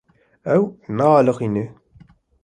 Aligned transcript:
Ew 0.55 0.61
nealiqîne. 0.95 1.63